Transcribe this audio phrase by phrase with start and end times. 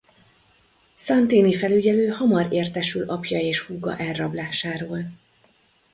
[0.95, 5.07] Santini felügyelő hamar értesül apja és húga elrablásáról.